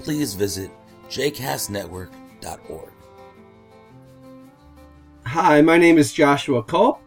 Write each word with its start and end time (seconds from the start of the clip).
please 0.00 0.34
visit 0.34 0.70
jcastnetwork.org. 1.08 2.92
Hi, 5.24 5.60
my 5.60 5.76
name 5.76 5.98
is 5.98 6.12
Joshua 6.12 6.62
Kulp. 6.62 7.00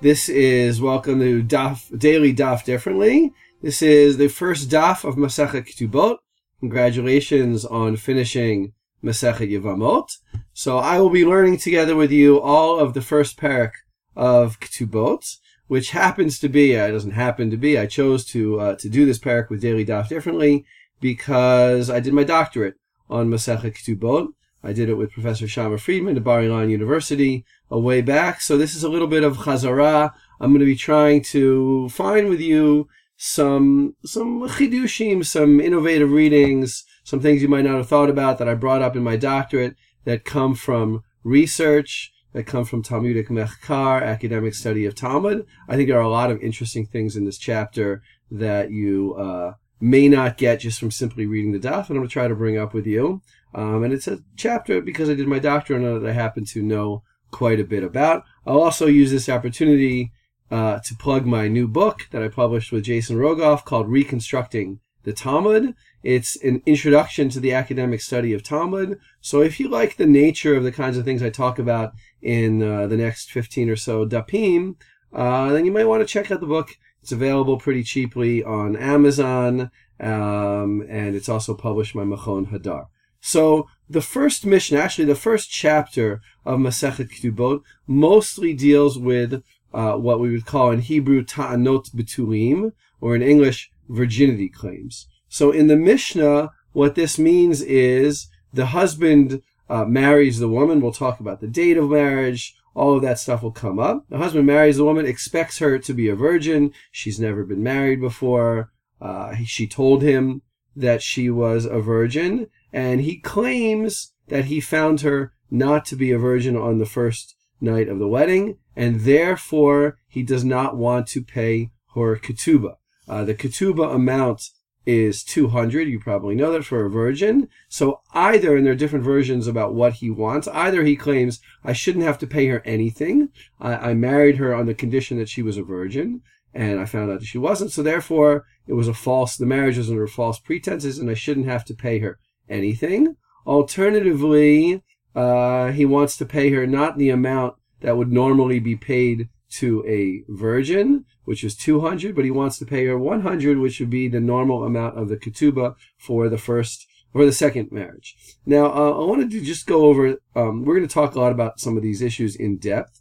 This 0.00 0.28
is 0.28 0.80
welcome 0.80 1.18
to 1.20 1.42
Daf, 1.42 1.98
Daily 1.98 2.34
Daf 2.34 2.64
Differently. 2.64 3.32
This 3.62 3.82
is 3.82 4.16
the 4.16 4.28
first 4.28 4.68
Daf 4.68 5.04
of 5.04 5.16
Masechet 5.16 5.66
Ketubot. 5.66 6.18
Congratulations 6.60 7.64
on 7.64 7.96
finishing 7.96 8.72
Masechet 9.02 9.50
Yevamot. 9.50 10.18
So 10.52 10.78
I 10.78 11.00
will 11.00 11.10
be 11.10 11.26
learning 11.26 11.58
together 11.58 11.96
with 11.96 12.12
you 12.12 12.40
all 12.40 12.78
of 12.78 12.94
the 12.94 13.02
first 13.02 13.36
perek 13.36 13.72
of 14.14 14.60
Ketubot, 14.60 15.38
which 15.66 15.90
happens 15.90 16.38
to 16.38 16.48
be, 16.48 16.76
uh, 16.76 16.86
it 16.86 16.92
doesn't 16.92 17.12
happen 17.12 17.50
to 17.50 17.56
be, 17.56 17.78
I 17.78 17.86
chose 17.86 18.24
to, 18.26 18.60
uh, 18.60 18.76
to 18.76 18.88
do 18.88 19.04
this 19.06 19.18
perek 19.18 19.50
with 19.50 19.62
Daily 19.62 19.84
Daf 19.84 20.08
Differently 20.08 20.64
because 21.04 21.90
I 21.90 22.00
did 22.00 22.14
my 22.14 22.24
doctorate 22.24 22.76
on 23.10 23.28
Masechet 23.28 23.74
Ketubot. 23.76 24.28
I 24.62 24.72
did 24.72 24.88
it 24.88 24.94
with 24.94 25.12
Professor 25.12 25.44
Shamma 25.44 25.78
Friedman 25.78 26.16
at 26.16 26.24
Bar 26.24 26.40
Ilan 26.40 26.70
University 26.70 27.44
a 27.70 27.78
way 27.78 28.00
back. 28.00 28.40
So 28.40 28.56
this 28.56 28.74
is 28.74 28.82
a 28.82 28.88
little 28.88 29.06
bit 29.06 29.22
of 29.22 29.36
Chazara. 29.36 30.14
I'm 30.40 30.52
going 30.52 30.60
to 30.60 30.64
be 30.64 30.74
trying 30.74 31.20
to 31.24 31.90
find 31.90 32.30
with 32.30 32.40
you 32.40 32.88
some 33.18 33.94
some 34.06 34.48
chidushim, 34.48 35.26
some 35.26 35.60
innovative 35.60 36.10
readings, 36.10 36.84
some 37.02 37.20
things 37.20 37.42
you 37.42 37.48
might 37.48 37.66
not 37.66 37.76
have 37.76 37.88
thought 37.88 38.08
about 38.08 38.38
that 38.38 38.48
I 38.48 38.54
brought 38.54 38.80
up 38.80 38.96
in 38.96 39.02
my 39.02 39.16
doctorate 39.16 39.76
that 40.06 40.24
come 40.24 40.54
from 40.54 41.02
research, 41.22 42.14
that 42.32 42.46
come 42.46 42.64
from 42.64 42.82
Talmudic 42.82 43.28
Mechkar, 43.28 44.02
academic 44.02 44.54
study 44.54 44.86
of 44.86 44.94
Talmud. 44.94 45.44
I 45.68 45.76
think 45.76 45.90
there 45.90 45.98
are 45.98 46.00
a 46.00 46.08
lot 46.08 46.30
of 46.30 46.40
interesting 46.40 46.86
things 46.86 47.14
in 47.14 47.26
this 47.26 47.36
chapter 47.36 48.00
that 48.30 48.70
you 48.70 49.14
uh, 49.16 49.52
may 49.84 50.08
not 50.08 50.38
get 50.38 50.60
just 50.60 50.80
from 50.80 50.90
simply 50.90 51.26
reading 51.26 51.52
the 51.52 51.58
daf, 51.58 51.88
and 51.88 51.90
I'm 51.90 51.96
going 51.96 52.08
to 52.08 52.12
try 52.12 52.26
to 52.26 52.34
bring 52.34 52.56
up 52.56 52.72
with 52.72 52.86
you. 52.86 53.20
Um, 53.54 53.84
and 53.84 53.92
it's 53.92 54.08
a 54.08 54.20
chapter 54.34 54.80
because 54.80 55.10
I 55.10 55.14
did 55.14 55.28
my 55.28 55.38
doctorate 55.38 55.84
on 55.84 55.96
it 55.96 56.00
that 56.00 56.08
I 56.08 56.12
happen 56.12 56.46
to 56.46 56.62
know 56.62 57.02
quite 57.30 57.60
a 57.60 57.64
bit 57.64 57.84
about. 57.84 58.24
I'll 58.46 58.62
also 58.62 58.86
use 58.86 59.10
this 59.10 59.28
opportunity 59.28 60.10
uh, 60.50 60.78
to 60.86 60.96
plug 60.96 61.26
my 61.26 61.48
new 61.48 61.68
book 61.68 62.08
that 62.12 62.22
I 62.22 62.28
published 62.28 62.72
with 62.72 62.84
Jason 62.84 63.18
Rogoff 63.18 63.66
called 63.66 63.90
Reconstructing 63.90 64.80
the 65.02 65.12
Talmud. 65.12 65.74
It's 66.02 66.42
an 66.42 66.62
introduction 66.64 67.28
to 67.30 67.40
the 67.40 67.52
academic 67.52 68.00
study 68.00 68.32
of 68.32 68.42
Talmud. 68.42 68.98
So 69.20 69.42
if 69.42 69.60
you 69.60 69.68
like 69.68 69.96
the 69.96 70.06
nature 70.06 70.56
of 70.56 70.64
the 70.64 70.72
kinds 70.72 70.96
of 70.96 71.04
things 71.04 71.22
I 71.22 71.28
talk 71.28 71.58
about 71.58 71.92
in 72.22 72.62
uh, 72.62 72.86
the 72.86 72.96
next 72.96 73.30
15 73.30 73.68
or 73.68 73.76
so 73.76 74.06
dapim, 74.06 74.76
uh, 75.12 75.52
then 75.52 75.66
you 75.66 75.72
might 75.72 75.84
want 75.84 76.00
to 76.00 76.10
check 76.10 76.30
out 76.30 76.40
the 76.40 76.46
book. 76.46 76.70
It's 77.04 77.12
available 77.12 77.58
pretty 77.58 77.82
cheaply 77.82 78.42
on 78.42 78.76
Amazon, 78.76 79.70
um, 80.00 80.86
and 80.88 81.14
it's 81.14 81.28
also 81.28 81.52
published 81.52 81.94
by 81.94 82.00
Machon 82.00 82.50
Hadar. 82.50 82.86
So 83.20 83.68
the 83.90 84.00
first 84.00 84.46
mission, 84.46 84.78
actually 84.78 85.04
the 85.04 85.14
first 85.14 85.50
chapter 85.50 86.22
of 86.46 86.60
Masechet 86.60 87.10
Ketubot, 87.10 87.60
mostly 87.86 88.54
deals 88.54 88.98
with 88.98 89.42
uh, 89.74 89.96
what 89.96 90.18
we 90.18 90.30
would 90.30 90.46
call 90.46 90.70
in 90.70 90.80
Hebrew 90.80 91.22
ta'anot 91.22 91.90
betulim, 91.94 92.72
or 93.02 93.14
in 93.14 93.20
English 93.20 93.70
virginity 93.86 94.48
claims. 94.48 95.06
So 95.28 95.50
in 95.50 95.66
the 95.66 95.76
Mishnah, 95.76 96.52
what 96.72 96.94
this 96.94 97.18
means 97.18 97.60
is 97.60 98.28
the 98.50 98.68
husband 98.78 99.42
uh, 99.68 99.84
marries 99.84 100.38
the 100.38 100.48
woman. 100.48 100.80
We'll 100.80 100.92
talk 100.92 101.20
about 101.20 101.42
the 101.42 101.48
date 101.48 101.76
of 101.76 101.90
marrige. 101.90 102.52
All 102.74 102.96
of 102.96 103.02
that 103.02 103.18
stuff 103.18 103.42
will 103.42 103.52
come 103.52 103.78
up. 103.78 104.04
The 104.08 104.18
husband 104.18 104.46
marries 104.46 104.76
the 104.76 104.84
woman, 104.84 105.06
expects 105.06 105.58
her 105.58 105.78
to 105.78 105.94
be 105.94 106.08
a 106.08 106.16
virgin. 106.16 106.72
She's 106.90 107.20
never 107.20 107.44
been 107.44 107.62
married 107.62 108.00
before. 108.00 108.72
Uh, 109.00 109.36
she 109.44 109.66
told 109.66 110.02
him 110.02 110.42
that 110.74 111.02
she 111.02 111.30
was 111.30 111.66
a 111.66 111.78
virgin, 111.78 112.48
and 112.72 113.00
he 113.00 113.18
claims 113.18 114.12
that 114.28 114.46
he 114.46 114.60
found 114.60 115.02
her 115.02 115.32
not 115.50 115.84
to 115.86 115.96
be 115.96 116.10
a 116.10 116.18
virgin 116.18 116.56
on 116.56 116.78
the 116.78 116.86
first 116.86 117.36
night 117.60 117.88
of 117.88 117.98
the 117.98 118.08
wedding, 118.08 118.58
and 118.74 119.02
therefore 119.02 119.98
he 120.08 120.22
does 120.22 120.44
not 120.44 120.76
want 120.76 121.06
to 121.08 121.22
pay 121.22 121.70
her 121.94 122.16
ketubah. 122.16 122.74
Uh, 123.06 123.24
the 123.24 123.34
ketubah 123.34 123.94
amount 123.94 124.50
is 124.86 125.22
200. 125.24 125.88
You 125.88 125.98
probably 125.98 126.34
know 126.34 126.52
that 126.52 126.64
for 126.64 126.84
a 126.84 126.90
virgin. 126.90 127.48
So 127.68 128.00
either, 128.12 128.56
and 128.56 128.66
there 128.66 128.72
are 128.72 128.76
different 128.76 129.04
versions 129.04 129.46
about 129.46 129.74
what 129.74 129.94
he 129.94 130.10
wants, 130.10 130.48
either 130.48 130.84
he 130.84 130.96
claims, 130.96 131.40
I 131.62 131.72
shouldn't 131.72 132.04
have 132.04 132.18
to 132.18 132.26
pay 132.26 132.46
her 132.48 132.62
anything. 132.64 133.30
I, 133.60 133.90
I 133.90 133.94
married 133.94 134.36
her 134.36 134.54
on 134.54 134.66
the 134.66 134.74
condition 134.74 135.18
that 135.18 135.28
she 135.28 135.42
was 135.42 135.56
a 135.56 135.62
virgin 135.62 136.22
and 136.52 136.78
I 136.78 136.84
found 136.84 137.10
out 137.10 137.20
that 137.20 137.26
she 137.26 137.38
wasn't. 137.38 137.72
So 137.72 137.82
therefore, 137.82 138.44
it 138.66 138.74
was 138.74 138.88
a 138.88 138.94
false, 138.94 139.36
the 139.36 139.46
marriage 139.46 139.76
was 139.76 139.90
under 139.90 140.06
false 140.06 140.38
pretenses 140.38 140.98
and 140.98 141.10
I 141.10 141.14
shouldn't 141.14 141.46
have 141.46 141.64
to 141.66 141.74
pay 141.74 141.98
her 141.98 142.18
anything. 142.48 143.16
Alternatively, 143.46 144.82
uh, 145.14 145.72
he 145.72 145.84
wants 145.84 146.16
to 146.18 146.24
pay 146.24 146.50
her 146.50 146.66
not 146.66 146.98
the 146.98 147.10
amount 147.10 147.54
that 147.80 147.96
would 147.96 148.10
normally 148.10 148.58
be 148.58 148.76
paid 148.76 149.28
to 149.58 149.84
a 149.86 150.22
virgin, 150.28 151.04
which 151.24 151.44
is 151.44 151.56
200, 151.56 152.14
but 152.14 152.24
he 152.24 152.30
wants 152.30 152.58
to 152.58 152.66
pay 152.66 152.86
her 152.86 152.98
100, 152.98 153.58
which 153.58 153.80
would 153.80 153.90
be 153.90 154.08
the 154.08 154.20
normal 154.20 154.64
amount 154.64 154.98
of 154.98 155.08
the 155.08 155.16
ketubah 155.16 155.74
for 155.98 156.28
the 156.28 156.38
first 156.38 156.86
for 157.12 157.24
the 157.24 157.32
second 157.32 157.70
marriage. 157.70 158.16
Now, 158.44 158.66
uh, 158.66 159.00
I 159.00 159.04
wanted 159.04 159.30
to 159.30 159.40
just 159.40 159.66
go 159.66 159.84
over. 159.86 160.16
Um, 160.34 160.64
we're 160.64 160.74
going 160.74 160.88
to 160.88 160.92
talk 160.92 161.14
a 161.14 161.20
lot 161.20 161.30
about 161.30 161.60
some 161.60 161.76
of 161.76 161.82
these 161.82 162.02
issues 162.02 162.34
in 162.34 162.58
depth, 162.58 163.00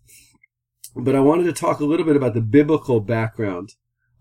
but 0.96 1.16
I 1.16 1.20
wanted 1.20 1.46
to 1.46 1.54
talk 1.54 1.80
a 1.80 1.86
little 1.86 2.06
bit 2.06 2.16
about 2.16 2.36
the 2.36 2.42
biblical 2.42 3.00
background 3.00 3.74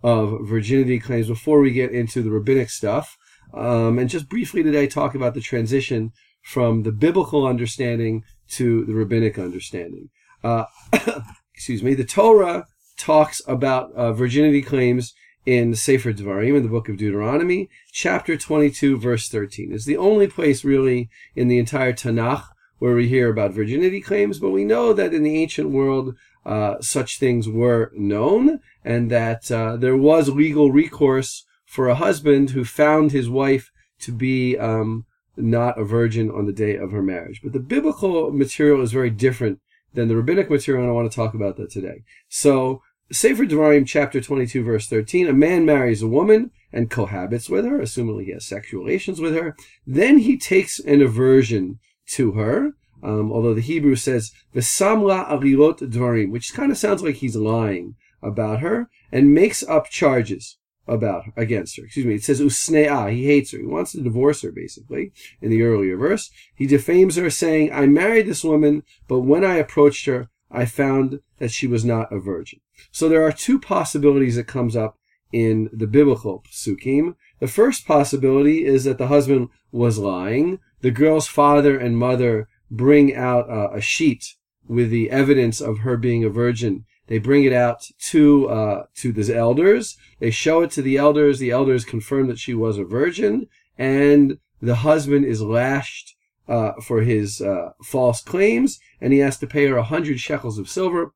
of 0.03 0.49
virginity 0.49 0.99
claims 0.99 1.29
before 1.29 1.61
we 1.61 1.73
get 1.73 1.93
into 1.93 2.23
the 2.23 2.31
rabbinic 2.31 2.71
stuff. 2.71 3.19
Um, 3.53 3.99
and 3.99 4.09
just 4.09 4.31
briefly 4.31 4.63
today, 4.63 4.87
talk 4.87 5.15
about 5.15 5.35
the 5.35 5.43
transition 5.43 6.13
from 6.43 6.83
the 6.83 6.93
biblical 6.93 7.47
understanding 7.47 8.25
to 8.53 8.85
the 8.87 8.95
rabbinic 8.95 9.39
understanding. 9.39 10.09
Uh, 10.43 10.65
excuse 11.55 11.83
me, 11.83 11.95
the 11.95 12.05
Torah 12.05 12.67
talks 12.97 13.41
about 13.47 13.93
uh, 13.95 14.13
virginity 14.13 14.63
claims 14.63 15.15
in 15.45 15.75
Sefer 15.75 16.13
Devarim, 16.13 16.57
in 16.57 16.63
the 16.63 16.69
book 16.69 16.89
of 16.89 16.97
Deuteronomy, 16.97 17.69
chapter 17.91 18.37
22, 18.37 18.97
verse 18.97 19.29
13. 19.29 19.73
It's 19.73 19.85
the 19.85 19.97
only 19.97 20.29
place 20.29 20.65
really 20.65 21.09
in 21.35 21.49
the 21.49 21.59
entire 21.59 21.93
Tanakh 21.93 22.45
where 22.79 22.95
we 22.95 23.09
hear 23.09 23.31
about 23.31 23.53
virginity 23.53 24.01
claims, 24.01 24.39
but 24.39 24.51
we 24.51 24.65
know 24.65 24.93
that 24.93 25.15
in 25.15 25.23
the 25.23 25.41
ancient 25.41 25.71
world, 25.71 26.17
uh, 26.45 26.81
such 26.81 27.19
things 27.19 27.49
were 27.49 27.93
known, 27.95 28.59
and 28.85 29.11
that 29.11 29.51
uh, 29.53 29.77
there 29.77 29.97
was 29.97 30.29
legal 30.29 30.73
recourse 30.73 31.45
for 31.65 31.89
a 31.89 31.95
husband 31.95 32.51
who 32.51 32.65
found 32.65 33.13
his 33.13 33.31
wife 33.31 33.71
to 34.01 34.13
be 34.13 34.59
um, 34.59 35.07
not 35.37 35.79
a 35.79 35.85
virgin 35.85 36.31
on 36.31 36.47
the 36.47 36.53
day 36.53 36.77
of 36.77 36.91
her 36.91 37.03
marriage. 37.03 37.41
But 37.43 37.53
the 37.53 37.61
biblical 37.61 38.33
material 38.33 38.83
is 38.83 38.93
very 38.93 39.11
different 39.11 39.61
than 39.95 40.09
the 40.09 40.17
rabbinic 40.17 40.51
material, 40.51 40.83
and 40.83 40.91
I 40.91 40.95
want 40.95 41.11
to 41.11 41.15
talk 41.15 41.35
about 41.35 41.57
that 41.57 41.71
today. 41.71 42.03
So, 42.29 42.83
Sefer 43.11 43.45
Devarim, 43.45 43.87
chapter 43.87 44.21
22, 44.21 44.65
verse 44.65 44.89
13, 44.89 45.29
a 45.29 45.33
man 45.33 45.67
marries 45.67 46.03
a 46.03 46.09
woman 46.09 46.51
and 46.73 46.91
cohabits 46.91 47.51
with 47.51 47.65
her, 47.67 47.81
assuming 47.81 48.25
he 48.25 48.33
has 48.33 48.47
sexual 48.47 48.85
relations 48.85 49.21
with 49.21 49.35
her. 49.35 49.55
Then 49.87 50.19
he 50.19 50.39
takes 50.39 50.79
an 50.79 51.03
aversion 51.03 51.79
to 52.13 52.33
her, 52.33 52.73
um, 53.03 53.31
although 53.31 53.55
the 53.55 53.61
Hebrew 53.61 53.97
says, 53.97 54.33
V'samla 54.55 55.29
arilot 55.29 55.81
dvarim, 55.81 56.31
which 56.31 56.55
kind 56.55 56.73
of 56.73 56.79
sounds 56.79 57.03
like 57.03 57.17
he's 57.17 57.37
lying 57.37 57.97
about 58.23 58.61
her, 58.61 58.89
and 59.11 59.35
makes 59.35 59.63
up 59.63 59.91
charges 59.91 60.57
about 60.89 61.25
against 61.37 61.77
her. 61.77 61.85
Excuse 61.85 62.07
me. 62.07 62.15
It 62.15 62.25
says 62.25 62.41
usnea. 62.41 63.13
He 63.13 63.27
hates 63.27 63.53
her. 63.53 63.59
He 63.59 63.67
wants 63.67 63.93
to 63.93 64.01
divorce 64.01 64.43
her, 64.43 64.51
basically, 64.51 65.13
in 65.41 65.51
the 65.51 65.63
earlier 65.63 65.97
verse. 65.97 66.31
He 66.55 66.67
defames 66.67 67.17
her, 67.17 67.31
saying, 67.31 67.73
I 67.73 67.87
married 67.87 68.27
this 68.27 68.45
woman, 68.45 68.83
but 69.09 69.21
when 69.21 69.45
I 69.45 69.57
approached 69.57 70.07
her, 70.07 70.29
I 70.51 70.67
found 70.67 71.21
that 71.39 71.51
she 71.51 71.67
was 71.67 71.85
not 71.85 72.13
a 72.13 72.19
virgin. 72.19 72.61
So 72.91 73.09
there 73.09 73.23
are 73.23 73.33
two 73.33 73.59
possibilities 73.59 74.37
that 74.37 74.47
comes 74.47 74.77
up 74.77 74.99
in 75.33 75.71
the 75.73 75.87
biblical 75.87 76.45
psukim. 76.51 77.15
The 77.41 77.49
first 77.49 77.87
possibility 77.87 78.67
is 78.67 78.85
that 78.85 78.99
the 78.99 79.07
husband 79.07 79.49
was 79.71 79.99
lying. 79.99 80.59
The 80.81 80.91
girl's 80.91 81.27
father 81.27 81.79
and 81.79 81.97
mother 81.97 82.49
bring 82.71 83.15
out 83.15 83.47
a 83.49 83.81
sheet 83.81 84.35
with 84.67 84.91
the 84.91 85.11
evidence 85.11 85.61
of 85.61 85.79
her 85.79 85.97
being 85.97 86.25
a 86.25 86.29
virgin 86.29 86.85
they 87.09 87.19
bring 87.19 87.45
it 87.45 87.53
out 87.53 87.85
to 88.11 88.49
uh, 88.49 88.83
to 88.97 89.13
the 89.13 89.35
elders. 89.35 89.97
They 90.19 90.31
show 90.31 90.63
it 90.63 90.71
to 90.73 90.83
the 90.83 90.97
elders. 90.97 91.39
The 91.39 91.51
elders 91.51 91.85
confirm 91.85 92.29
that 92.29 92.39
she 92.39 92.55
was 92.55 92.79
a 92.79 92.85
virgin, 92.85 93.49
and 93.77 94.39
the 94.61 94.77
husband 94.77 95.25
is 95.25 95.43
lashed 95.43 96.15
uh, 96.49 96.73
for 96.83 97.03
his 97.03 97.41
uh, 97.41 97.71
false 97.85 98.23
claims, 98.23 98.79
and 99.01 99.13
he 99.13 99.19
has 99.21 99.39
to 99.39 99.47
pay 99.47 99.67
her 99.67 99.77
a 99.77 99.83
hundred 99.85 100.21
shekels 100.21 100.59
of 100.59 100.69
silver, 100.69 101.13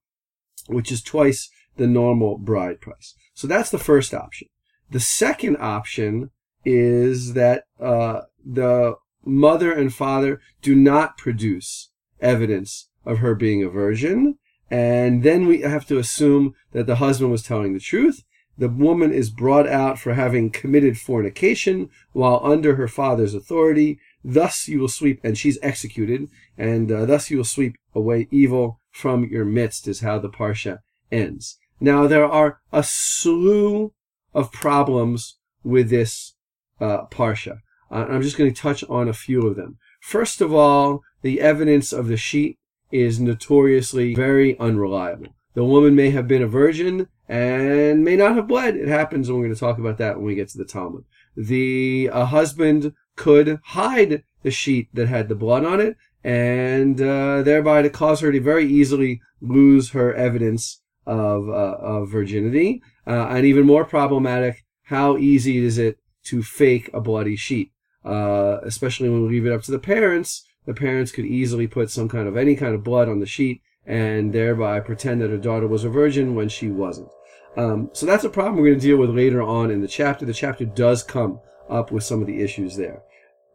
which 0.66 0.90
is 0.90 1.02
twice 1.02 1.48
the 1.76 1.86
normal 1.86 2.38
bride 2.38 2.80
price. 2.80 3.14
So 3.34 3.46
that's 3.46 3.70
the 3.70 3.78
first 3.78 4.14
option. 4.14 4.48
The 4.90 5.00
second 5.00 5.56
option 5.58 6.30
is 6.64 7.34
that 7.34 7.64
uh, 7.80 8.22
the 8.44 8.94
mother 9.24 9.72
and 9.72 9.92
father 9.92 10.40
do 10.62 10.74
not 10.74 11.18
produce 11.18 11.90
evidence 12.20 12.88
of 13.04 13.18
her 13.18 13.34
being 13.34 13.62
a 13.62 13.68
virgin, 13.68 14.38
and 14.70 15.22
then 15.22 15.46
we 15.46 15.60
have 15.60 15.86
to 15.86 15.98
assume 15.98 16.54
that 16.72 16.86
the 16.86 16.96
husband 16.96 17.30
was 17.30 17.42
telling 17.42 17.72
the 17.72 17.80
truth. 17.80 18.22
The 18.58 18.68
woman 18.68 19.12
is 19.12 19.30
brought 19.30 19.68
out 19.68 19.98
for 19.98 20.14
having 20.14 20.50
committed 20.50 20.98
fornication 20.98 21.90
while 22.12 22.40
under 22.42 22.76
her 22.76 22.88
father's 22.88 23.34
authority. 23.34 23.98
Thus 24.24 24.66
you 24.66 24.80
will 24.80 24.88
sweep, 24.88 25.20
and 25.22 25.36
she's 25.36 25.58
executed, 25.62 26.28
and 26.56 26.90
uh, 26.90 27.04
thus 27.04 27.30
you 27.30 27.36
will 27.36 27.44
sweep 27.44 27.76
away 27.94 28.28
evil 28.30 28.80
from 28.90 29.24
your 29.24 29.44
midst, 29.44 29.86
is 29.86 30.00
how 30.00 30.18
the 30.18 30.30
Parsha 30.30 30.78
ends. 31.12 31.58
Now, 31.80 32.06
there 32.06 32.24
are 32.24 32.60
a 32.72 32.82
slew 32.82 33.92
of 34.34 34.50
problems 34.52 35.36
with 35.62 35.90
this 35.90 36.34
uh, 36.80 37.04
Parsha. 37.06 37.58
Uh, 37.90 38.06
I'm 38.08 38.22
just 38.22 38.38
going 38.38 38.52
to 38.52 38.60
touch 38.60 38.82
on 38.88 39.08
a 39.08 39.12
few 39.12 39.46
of 39.46 39.56
them. 39.56 39.78
First 40.00 40.40
of 40.40 40.54
all, 40.54 41.02
the 41.22 41.40
evidence 41.40 41.92
of 41.92 42.08
the 42.08 42.16
sheet 42.16 42.58
is 42.90 43.20
notoriously 43.20 44.14
very 44.14 44.58
unreliable. 44.58 45.28
The 45.54 45.64
woman 45.64 45.94
may 45.94 46.10
have 46.10 46.28
been 46.28 46.42
a 46.42 46.46
virgin 46.46 47.08
and 47.28 48.04
may 48.04 48.16
not 48.16 48.36
have 48.36 48.46
bled. 48.46 48.76
It 48.76 48.88
happens, 48.88 49.28
and 49.28 49.36
we're 49.36 49.44
going 49.44 49.54
to 49.54 49.60
talk 49.60 49.78
about 49.78 49.98
that 49.98 50.16
when 50.16 50.26
we 50.26 50.34
get 50.34 50.48
to 50.50 50.58
the 50.58 50.64
Talmud. 50.64 51.04
The 51.36 52.10
uh, 52.12 52.26
husband 52.26 52.92
could 53.16 53.60
hide 53.64 54.22
the 54.42 54.50
sheet 54.50 54.88
that 54.94 55.08
had 55.08 55.28
the 55.28 55.34
blood 55.34 55.64
on 55.64 55.80
it, 55.80 55.96
and 56.22 57.00
uh, 57.00 57.42
thereby 57.42 57.82
to 57.82 57.90
cause 57.90 58.20
her 58.20 58.32
to 58.32 58.40
very 58.40 58.66
easily 58.66 59.20
lose 59.40 59.90
her 59.90 60.14
evidence 60.14 60.82
of, 61.06 61.48
uh, 61.48 61.76
of 61.80 62.10
virginity. 62.10 62.82
Uh, 63.06 63.26
and 63.28 63.46
even 63.46 63.66
more 63.66 63.84
problematic, 63.84 64.64
how 64.84 65.16
easy 65.16 65.58
is 65.58 65.78
it 65.78 65.98
to 66.24 66.42
fake 66.42 66.90
a 66.92 67.00
bloody 67.00 67.36
sheet? 67.36 67.72
Uh, 68.04 68.58
especially 68.62 69.08
when 69.08 69.22
we 69.22 69.28
leave 69.28 69.46
it 69.46 69.52
up 69.52 69.62
to 69.62 69.72
the 69.72 69.78
parents, 69.78 70.44
the 70.66 70.74
parents 70.74 71.12
could 71.12 71.24
easily 71.24 71.66
put 71.66 71.90
some 71.90 72.08
kind 72.08 72.28
of 72.28 72.36
any 72.36 72.56
kind 72.56 72.74
of 72.74 72.84
blood 72.84 73.08
on 73.08 73.20
the 73.20 73.26
sheet 73.26 73.62
and 73.86 74.32
thereby 74.32 74.80
pretend 74.80 75.20
that 75.20 75.30
her 75.30 75.36
daughter 75.36 75.66
was 75.66 75.84
a 75.84 75.88
virgin 75.88 76.34
when 76.34 76.48
she 76.48 76.68
wasn't. 76.68 77.08
Um, 77.56 77.88
so 77.92 78.04
that's 78.04 78.24
a 78.24 78.28
problem 78.28 78.56
we're 78.56 78.68
going 78.68 78.80
to 78.80 78.86
deal 78.86 78.98
with 78.98 79.10
later 79.10 79.40
on 79.40 79.70
in 79.70 79.80
the 79.80 79.88
chapter. 79.88 80.26
The 80.26 80.34
chapter 80.34 80.64
does 80.64 81.02
come 81.02 81.40
up 81.70 81.90
with 81.90 82.04
some 82.04 82.20
of 82.20 82.26
the 82.26 82.42
issues 82.42 82.76
there. 82.76 83.02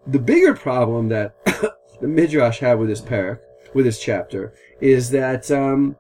The 0.07 0.19
bigger 0.19 0.55
problem 0.55 1.09
that 1.09 1.35
the 2.01 2.07
Midrash 2.07 2.59
had 2.59 2.79
with 2.79 2.89
this 2.89 3.01
perek, 3.01 3.39
with 3.73 3.85
this 3.85 4.01
chapter, 4.01 4.53
is 4.79 5.11
that 5.11 5.51
um, 5.51 5.97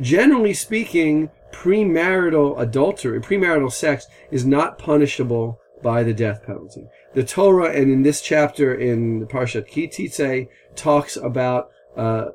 generally 0.00 0.54
speaking, 0.54 1.30
premarital 1.52 2.60
adultery, 2.60 3.20
premarital 3.20 3.72
sex 3.72 4.06
is 4.30 4.44
not 4.44 4.78
punishable 4.78 5.58
by 5.82 6.02
the 6.02 6.14
death 6.14 6.44
penalty. 6.44 6.86
The 7.14 7.24
Torah, 7.24 7.72
and 7.72 7.90
in 7.90 8.02
this 8.02 8.20
chapter 8.20 8.74
in 8.74 9.20
the 9.20 9.26
Parshat 9.26 9.70
Teitzei, 9.70 10.48
talks 10.76 11.16
about 11.16 11.70
uh, 11.96 12.30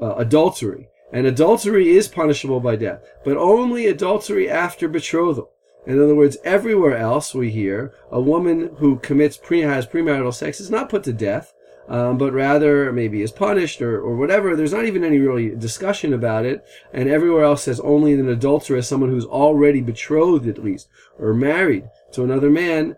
uh, 0.00 0.14
adultery. 0.16 0.88
And 1.12 1.26
adultery 1.26 1.90
is 1.90 2.08
punishable 2.08 2.60
by 2.60 2.76
death, 2.76 3.02
but 3.24 3.36
only 3.36 3.86
adultery 3.86 4.48
after 4.48 4.88
betrothal. 4.88 5.50
In 5.86 6.00
other 6.00 6.14
words, 6.14 6.38
everywhere 6.44 6.96
else 6.96 7.34
we 7.34 7.50
hear 7.50 7.92
a 8.10 8.20
woman 8.20 8.76
who 8.78 8.98
commits 8.98 9.36
pre 9.36 9.60
has 9.60 9.86
premarital 9.86 10.32
sex 10.32 10.60
is 10.60 10.70
not 10.70 10.88
put 10.88 11.02
to 11.04 11.12
death, 11.12 11.52
um, 11.88 12.16
but 12.16 12.32
rather 12.32 12.92
maybe 12.92 13.20
is 13.20 13.32
punished 13.32 13.82
or, 13.82 14.00
or 14.00 14.16
whatever. 14.16 14.54
There's 14.54 14.72
not 14.72 14.86
even 14.86 15.04
any 15.04 15.18
really 15.18 15.50
discussion 15.54 16.14
about 16.14 16.46
it. 16.46 16.64
And 16.92 17.08
everywhere 17.08 17.44
else 17.44 17.64
says 17.64 17.80
only 17.80 18.12
an 18.12 18.28
adulteress, 18.28 18.88
someone 18.88 19.10
who's 19.10 19.24
already 19.24 19.80
betrothed 19.80 20.46
at 20.46 20.62
least 20.62 20.88
or 21.18 21.34
married 21.34 21.88
to 22.12 22.24
another 22.24 22.50
man, 22.50 22.96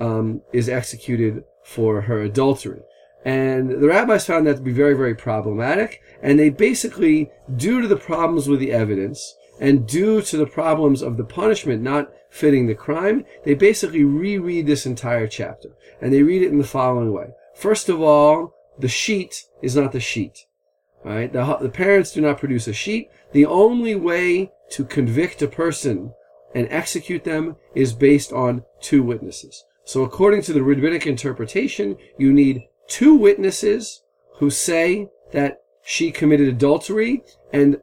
um, 0.00 0.42
is 0.52 0.68
executed 0.68 1.44
for 1.64 2.02
her 2.02 2.20
adultery. 2.22 2.80
And 3.24 3.70
the 3.70 3.88
rabbis 3.88 4.26
found 4.26 4.46
that 4.46 4.56
to 4.56 4.62
be 4.62 4.72
very, 4.72 4.94
very 4.94 5.14
problematic. 5.14 6.00
And 6.22 6.38
they 6.38 6.48
basically, 6.48 7.30
due 7.56 7.80
to 7.80 7.88
the 7.88 7.96
problems 7.96 8.48
with 8.48 8.60
the 8.60 8.72
evidence 8.72 9.34
and 9.60 9.86
due 9.86 10.22
to 10.22 10.36
the 10.36 10.46
problems 10.46 11.02
of 11.02 11.16
the 11.16 11.24
punishment 11.24 11.82
not 11.82 12.12
fitting 12.30 12.66
the 12.66 12.74
crime, 12.74 13.24
they 13.44 13.54
basically 13.54 14.04
reread 14.04 14.66
this 14.66 14.86
entire 14.86 15.26
chapter. 15.26 15.70
And 16.00 16.12
they 16.12 16.22
read 16.22 16.42
it 16.42 16.52
in 16.52 16.58
the 16.58 16.64
following 16.64 17.12
way. 17.12 17.30
First 17.56 17.88
of 17.88 18.00
all, 18.00 18.54
the 18.78 18.88
sheet 18.88 19.44
is 19.60 19.74
not 19.74 19.90
the 19.90 20.00
sheet. 20.00 20.46
Right? 21.04 21.32
The, 21.32 21.58
the 21.60 21.68
parents 21.68 22.12
do 22.12 22.20
not 22.20 22.38
produce 22.38 22.68
a 22.68 22.72
sheet. 22.72 23.10
The 23.32 23.46
only 23.46 23.96
way 23.96 24.52
to 24.70 24.84
convict 24.84 25.42
a 25.42 25.48
person 25.48 26.12
and 26.56 26.66
execute 26.70 27.22
them 27.22 27.54
is 27.74 27.92
based 27.92 28.32
on 28.32 28.64
two 28.80 29.02
witnesses. 29.02 29.62
So 29.84 30.02
according 30.02 30.40
to 30.42 30.54
the 30.54 30.62
rabbinic 30.62 31.06
interpretation, 31.06 31.98
you 32.16 32.32
need 32.32 32.62
two 32.88 33.14
witnesses 33.14 34.02
who 34.38 34.48
say 34.48 35.10
that 35.32 35.60
she 35.84 36.10
committed 36.10 36.48
adultery 36.48 37.22
and 37.52 37.76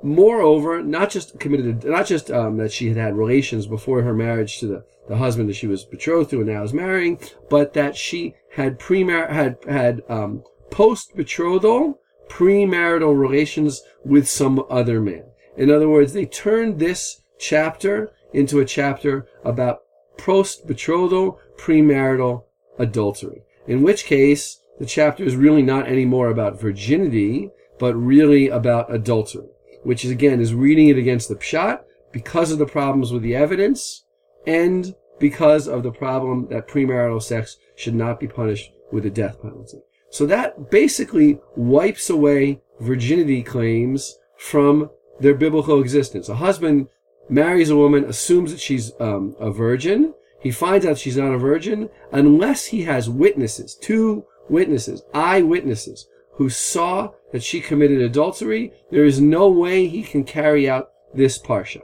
moreover, 0.00 0.80
not 0.80 1.10
just 1.10 1.40
committed, 1.40 1.82
not 1.82 2.06
just 2.06 2.30
um, 2.30 2.56
that 2.58 2.70
she 2.70 2.86
had 2.86 2.96
had 2.96 3.16
relations 3.16 3.66
before 3.66 4.02
her 4.02 4.14
marriage 4.14 4.60
to 4.60 4.68
the, 4.68 4.84
the 5.08 5.16
husband 5.16 5.48
that 5.48 5.56
she 5.56 5.66
was 5.66 5.84
betrothed 5.84 6.30
to 6.30 6.36
and 6.36 6.46
now 6.46 6.62
is 6.62 6.72
marrying, 6.72 7.18
but 7.50 7.72
that 7.72 7.96
she 7.96 8.34
had 8.52 8.78
premar 8.78 9.28
had 9.28 9.58
had 9.66 10.02
um, 10.08 10.44
post 10.70 11.16
betrothal 11.16 11.98
premarital 12.28 13.18
relations 13.18 13.82
with 14.04 14.28
some 14.28 14.64
other 14.70 15.00
man. 15.00 15.24
In 15.56 15.68
other 15.68 15.88
words, 15.88 16.12
they 16.12 16.26
turned 16.26 16.78
this 16.78 17.20
chapter 17.38 18.12
into 18.32 18.60
a 18.60 18.64
chapter 18.64 19.26
about 19.44 19.82
post 20.18 20.66
betrothal, 20.66 21.38
premarital 21.56 22.44
adultery. 22.78 23.42
In 23.66 23.82
which 23.82 24.04
case, 24.04 24.60
the 24.78 24.86
chapter 24.86 25.24
is 25.24 25.36
really 25.36 25.62
not 25.62 25.86
anymore 25.86 26.28
about 26.28 26.60
virginity, 26.60 27.50
but 27.78 27.94
really 27.94 28.48
about 28.48 28.92
adultery, 28.92 29.48
which 29.82 30.04
is 30.04 30.10
again 30.10 30.40
is 30.40 30.54
reading 30.54 30.88
it 30.88 30.98
against 30.98 31.28
the 31.28 31.36
pshat 31.36 31.80
because 32.12 32.50
of 32.50 32.58
the 32.58 32.66
problems 32.66 33.12
with 33.12 33.22
the 33.22 33.34
evidence 33.34 34.04
and 34.46 34.94
because 35.18 35.68
of 35.68 35.82
the 35.82 35.92
problem 35.92 36.48
that 36.48 36.68
premarital 36.68 37.22
sex 37.22 37.56
should 37.76 37.94
not 37.94 38.20
be 38.20 38.26
punished 38.26 38.70
with 38.92 39.06
a 39.06 39.10
death 39.10 39.40
penalty. 39.40 39.78
So 40.10 40.26
that 40.26 40.70
basically 40.70 41.40
wipes 41.56 42.10
away 42.10 42.60
virginity 42.80 43.42
claims 43.42 44.16
from 44.36 44.90
their 45.20 45.34
biblical 45.34 45.80
existence. 45.80 46.28
A 46.28 46.36
husband 46.36 46.88
marries 47.28 47.70
a 47.70 47.76
woman, 47.76 48.04
assumes 48.04 48.50
that 48.50 48.60
she's 48.60 48.92
um, 49.00 49.36
a 49.38 49.50
virgin. 49.50 50.14
He 50.40 50.50
finds 50.50 50.84
out 50.84 50.98
she's 50.98 51.16
not 51.16 51.32
a 51.32 51.38
virgin 51.38 51.88
unless 52.12 52.66
he 52.66 52.82
has 52.82 53.08
witnesses, 53.08 53.74
two 53.74 54.24
witnesses, 54.48 55.02
eyewitnesses, 55.14 56.06
who 56.34 56.50
saw 56.50 57.12
that 57.32 57.42
she 57.42 57.60
committed 57.60 58.00
adultery. 58.00 58.72
There 58.90 59.04
is 59.04 59.20
no 59.20 59.48
way 59.48 59.86
he 59.86 60.02
can 60.02 60.24
carry 60.24 60.68
out 60.68 60.90
this 61.14 61.38
parsha. 61.38 61.82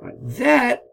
Right. 0.00 0.14
That 0.20 0.84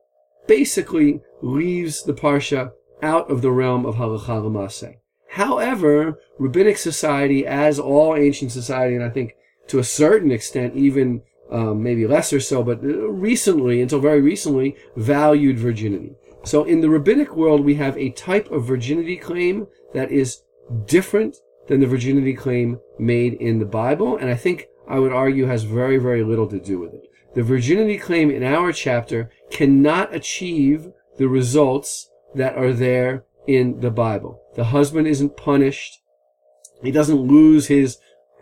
basically 0.47 1.21
leaves 1.41 2.03
the 2.03 2.13
parsha 2.13 2.71
out 3.01 3.29
of 3.29 3.41
the 3.41 3.51
realm 3.51 3.85
of 3.85 3.95
halacha 3.95 4.43
l'maseh. 4.43 4.97
However, 5.29 6.19
rabbinic 6.39 6.77
society, 6.77 7.45
as 7.45 7.79
all 7.79 8.15
ancient 8.15 8.51
society, 8.51 8.95
and 8.95 9.03
I 9.03 9.09
think 9.09 9.35
to 9.67 9.79
a 9.79 9.83
certain 9.83 10.31
extent 10.31 10.75
even 10.75 11.21
um, 11.51 11.83
maybe 11.83 12.07
lesser 12.07 12.39
so, 12.39 12.63
but 12.63 12.79
recently, 12.83 13.81
until 13.81 13.99
very 13.99 14.21
recently, 14.21 14.75
valued 14.95 15.59
virginity. 15.59 16.15
So 16.43 16.63
in 16.63 16.81
the 16.81 16.89
rabbinic 16.89 17.35
world, 17.35 17.63
we 17.63 17.75
have 17.75 17.97
a 17.97 18.11
type 18.11 18.51
of 18.51 18.65
virginity 18.65 19.17
claim 19.17 19.67
that 19.93 20.11
is 20.11 20.43
different 20.85 21.37
than 21.67 21.79
the 21.79 21.87
virginity 21.87 22.33
claim 22.33 22.79
made 22.99 23.33
in 23.33 23.59
the 23.59 23.65
Bible, 23.65 24.17
and 24.17 24.29
I 24.29 24.35
think 24.35 24.67
I 24.87 24.99
would 24.99 25.11
argue 25.11 25.45
has 25.45 25.63
very, 25.63 25.97
very 25.97 26.23
little 26.23 26.47
to 26.47 26.59
do 26.59 26.79
with 26.79 26.93
it. 26.93 27.09
The 27.33 27.43
virginity 27.43 27.97
claim 27.97 28.29
in 28.31 28.43
our 28.43 28.71
chapter 28.71 29.31
cannot 29.51 30.13
achieve 30.13 30.91
the 31.17 31.27
results 31.27 32.09
that 32.35 32.55
are 32.55 32.73
there 32.73 33.25
in 33.47 33.79
the 33.79 33.91
Bible. 33.91 34.41
The 34.55 34.65
husband 34.65 35.07
isn't 35.07 35.37
punished. 35.37 35.99
He 36.81 36.91
doesn't 36.91 37.15
lose 37.15 37.67
his 37.67 37.97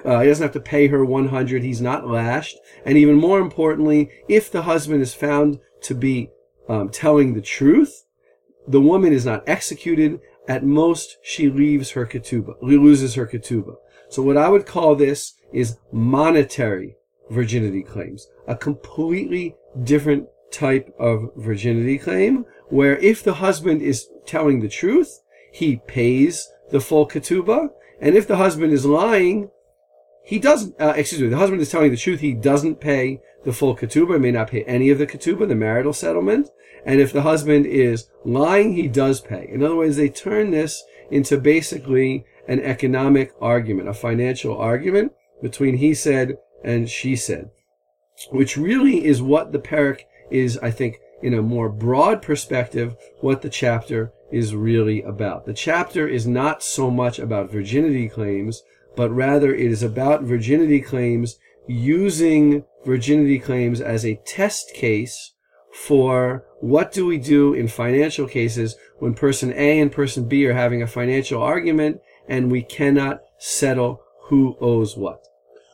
uh, 0.05 0.19
he 0.19 0.27
doesn't 0.27 0.43
have 0.43 0.53
to 0.53 0.60
pay 0.60 0.88
her 0.88 1.05
100. 1.05 1.63
He's 1.63 1.81
not 1.81 2.07
lashed. 2.07 2.57
And 2.86 2.98
even 2.98 3.15
more 3.15 3.39
importantly, 3.39 4.10
if 4.27 4.51
the 4.51 4.63
husband 4.63 5.01
is 5.01 5.13
found 5.13 5.60
to 5.83 5.95
be 5.95 6.29
um, 6.67 6.89
telling 6.89 7.33
the 7.33 7.41
truth, 7.41 8.05
the 8.67 8.81
woman 8.81 9.13
is 9.13 9.25
not 9.25 9.43
executed. 9.48 10.19
At 10.48 10.65
most, 10.65 11.17
she 11.22 11.50
leaves 11.50 11.91
her 11.91 12.05
ketubah, 12.05 12.55
loses 12.62 13.15
her 13.15 13.25
ketubah. 13.25 13.75
So 14.10 14.22
what 14.22 14.38
I 14.38 14.50
would 14.50 14.65
call 14.65 14.95
this 14.95 15.33
is 15.53 15.77
monetary 15.91 16.95
virginity 17.29 17.81
claims, 17.81 18.27
a 18.48 18.55
completely 18.55 19.55
different 19.83 20.27
type 20.51 20.93
of 21.00 21.31
virginity 21.38 21.98
claim, 21.98 22.45
where 22.67 22.98
if 22.98 23.24
the 23.24 23.36
husband 23.36 23.81
is 23.81 24.07
telling 24.25 24.60
the 24.60 24.69
truth, 24.69 25.22
he 25.51 25.77
pays 25.88 26.50
the 26.72 26.81
full 26.81 27.07
ketubah. 27.07 27.69
And 28.01 28.15
if 28.15 28.27
the 28.27 28.38
husband 28.38 28.74
is 28.74 28.86
lying, 28.86 29.50
he 30.24 30.39
doesn't, 30.39 30.80
uh, 30.80 30.94
excuse 30.96 31.22
me, 31.22 31.27
the 31.27 31.38
husband 31.38 31.62
is 31.62 31.70
telling 31.70 31.92
the 31.92 31.98
truth, 31.98 32.22
he 32.22 32.34
doesn't 32.34 32.80
pay 32.80 33.20
the 33.44 33.53
full 33.53 33.75
ketubah, 33.75 34.20
may 34.20 34.32
not 34.32 34.50
pay 34.50 34.63
any 34.63 34.89
of 34.89 34.98
the 34.98 35.08
ketubah, 35.08 35.48
the 35.48 35.56
marital 35.56 35.94
settlement. 35.94 36.50
And 36.86 37.00
if 37.00 37.12
the 37.12 37.22
husband 37.22 37.65
is 37.65 38.08
lying, 38.24 38.74
he 38.74 38.88
does 38.88 39.22
pay. 39.22 39.50
In 39.50 39.63
other 39.63 39.75
words, 39.75 39.98
they 39.98 40.10
turn 40.10 40.51
this 40.51 40.84
into 41.12 41.38
basically 41.38 42.25
an 42.48 42.60
economic 42.62 43.34
argument, 43.42 43.89
a 43.89 43.94
financial 43.94 44.58
argument 44.58 45.12
between 45.42 45.77
he 45.77 45.94
said 45.94 46.38
and 46.63 46.89
she 46.89 47.15
said, 47.15 47.51
which 48.32 48.58
really 48.58 49.06
is 49.06 49.22
what 49.22 49.51
the 49.51 49.60
perek 49.60 50.01
is, 50.32 50.58
I 50.60 50.72
think, 50.72 51.00
in 51.22 51.34
a 51.34 51.42
more 51.42 51.70
broad 51.70 52.22
perspective, 52.22 52.96
what 53.22 53.42
the 53.42 53.50
chapter 53.50 54.12
is 54.32 54.56
really 54.56 55.01
about. 55.01 55.46
The 55.46 55.53
chapter 55.53 56.08
is 56.08 56.27
not 56.27 56.63
so 56.63 56.89
much 56.89 57.20
about 57.20 57.51
virginity 57.51 58.10
claims, 58.10 58.63
but 58.96 59.12
rather 59.12 59.54
it 59.54 59.72
is 59.72 59.84
about 59.84 60.24
virginity 60.24 60.82
claims 60.82 61.38
using 61.68 62.64
virginity 62.86 63.40
claims 63.40 63.80
as 63.82 64.06
a 64.06 64.20
test 64.26 64.74
case 64.74 65.34
for 65.72 66.46
what 66.60 66.92
do 66.92 67.06
we 67.06 67.18
do 67.18 67.54
in 67.54 67.68
financial 67.68 68.28
cases 68.28 68.76
when 69.00 69.14
person 69.14 69.52
A 69.56 69.80
and 69.80 69.92
person 69.92 70.28
B 70.28 70.46
are 70.46 70.54
having 70.54 70.82
a 70.82 70.88
financial 70.88 71.42
argument 71.42 72.00
and 72.28 72.52
we 72.52 72.62
cannot 72.62 73.22
settle 73.38 74.02
who 74.26 74.56
owes 74.62 74.96
what. 74.96 75.26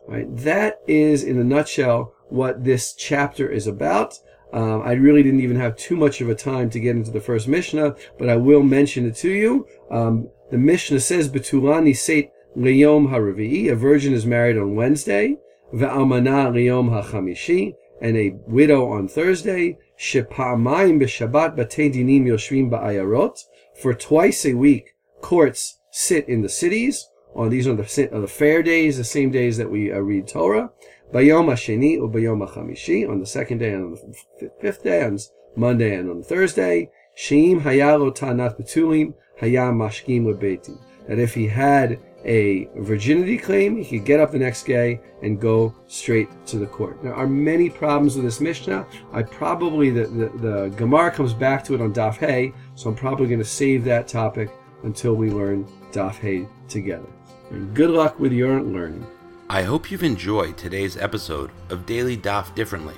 Right? 0.08 0.26
That 0.38 0.80
is, 0.88 1.24
in 1.24 1.38
a 1.38 1.44
nutshell, 1.44 2.14
what 2.30 2.64
this 2.64 2.94
chapter 2.94 3.48
is 3.50 3.68
about. 3.68 4.16
Um, 4.52 4.82
I 4.82 4.94
really 4.94 5.22
didn't 5.22 5.42
even 5.42 5.58
have 5.58 5.76
too 5.76 5.96
much 5.96 6.22
of 6.22 6.30
a 6.30 6.36
time 6.36 6.70
to 6.72 6.80
get 6.80 6.96
into 6.96 7.12
the 7.12 7.22
first 7.22 7.48
Mishnah, 7.48 7.96
but 8.18 8.30
I 8.30 8.36
will 8.36 8.64
mention 8.64 9.06
it 9.06 9.16
to 9.18 9.30
you. 9.30 9.68
Um, 9.92 10.30
the 10.50 10.58
Mishnah 10.58 11.02
says, 11.02 11.30
"Betulani 11.30 11.96
seit 11.96 12.32
liyom 12.58 13.10
haravi'i." 13.10 13.72
A 13.72 13.75
virgin 13.75 14.13
is 14.13 14.25
married 14.25 14.58
on 14.58 14.75
Wednesday, 14.75 15.38
ve'almana 15.74 16.51
liyom 16.51 16.89
hachamishi, 16.89 17.75
and 18.01 18.18
a 18.18 18.36
widow 18.48 18.89
on 18.89 19.08
Thursday. 19.08 19.77
Shepa'amayim 19.98 21.01
b'Shabbat 21.01 21.58
batei 21.58 21.94
dinim 21.94 22.25
yoshvim 22.25 22.70
ba'ayarot. 22.70 23.44
For 23.82 23.94
twice 23.94 24.46
a 24.46 24.53
week, 24.53 24.96
courts 25.22 25.79
sit 25.91 26.27
in 26.29 26.41
the 26.41 26.50
cities. 26.50 27.08
On 27.36 27.50
these 27.50 27.68
are 27.68 27.75
the, 27.75 28.10
are 28.13 28.22
the 28.22 28.27
fair 28.27 28.63
days, 28.63 28.98
the 28.98 29.03
same 29.03 29.32
days 29.32 29.58
that 29.58 29.70
we 29.70 29.91
uh, 29.91 30.00
read 30.00 30.27
Torah. 30.27 30.72
Bayom 31.13 31.48
Hasheni 31.48 32.00
or 32.00 32.10
Bayom 32.10 32.48
Hachamishi 32.48 33.10
on 33.10 33.20
the 33.20 33.25
second 33.25 33.60
day 33.60 33.74
and 33.74 33.86
on 33.86 34.13
the 34.39 34.51
fifth 34.62 34.84
day, 34.84 35.03
on 35.03 35.20
Monday 35.56 35.96
and 35.96 36.10
on 36.10 36.24
Thursday. 36.24 36.89
Sheim 37.18 37.62
Hayalo 37.62 38.15
Tanat 38.15 38.60
Betulim 38.60 39.13
Hayam 39.41 39.75
Mashkim 39.77 40.24
Lebeti. 40.24 40.79
That 41.08 41.20
if 41.20 41.34
he 41.34 41.48
had 41.48 42.00
a 42.26 42.70
virginity 42.78 43.38
claim, 43.38 43.78
he 43.78 43.98
could 43.98 44.06
get 44.06 44.20
up 44.20 44.32
the 44.32 44.40
next 44.40 44.66
day 44.66 45.00
and 45.22 45.40
go 45.40 45.74
straight 45.88 46.30
to 46.48 46.58
the 46.58 46.66
court. 46.66 47.02
There 47.02 47.14
are 47.14 47.28
many 47.28 47.70
problems 47.70 48.16
with 48.16 48.26
this 48.26 48.42
Mishnah. 48.42 48.86
I 49.12 49.24
probably, 49.24 49.90
the, 49.90 50.06
the, 50.08 50.30
the 50.38 50.68
Gemara 50.76 51.12
comes 51.12 51.34
back 51.34 51.64
to 51.66 51.76
it 51.76 51.82
on 51.82 51.94
Daf 51.94 52.18
Hey, 52.18 52.54
so 52.76 52.90
I'm 52.90 52.96
probably 52.96 53.28
going 53.28 53.40
to 53.40 53.46
save 53.46 53.84
that 53.86 54.08
topic 54.08 54.52
until 54.84 55.16
we 55.16 55.32
learn 55.32 55.66
Daf 55.92 56.16
Hey 56.16 56.48
together. 56.68 57.08
And 57.52 57.74
good 57.74 57.90
luck 57.90 58.20
with 58.20 58.32
your 58.32 58.62
learning. 58.62 59.06
I 59.50 59.64
hope 59.64 59.90
you've 59.90 60.04
enjoyed 60.04 60.58
today's 60.58 60.98
episode 60.98 61.52
of 61.70 61.86
Daily 61.86 62.16
Daf 62.16 62.54
Differently, 62.54 62.96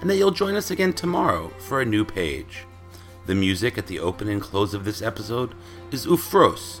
and 0.00 0.10
that 0.10 0.16
you'll 0.16 0.30
join 0.30 0.54
us 0.54 0.70
again 0.70 0.92
tomorrow 0.92 1.48
for 1.58 1.80
a 1.80 1.86
new 1.86 2.04
page. 2.04 2.66
The 3.26 3.34
music 3.34 3.78
at 3.78 3.86
the 3.86 4.00
open 4.00 4.28
and 4.28 4.42
close 4.42 4.74
of 4.74 4.84
this 4.84 5.00
episode 5.00 5.54
is 5.90 6.04
Ufros 6.04 6.80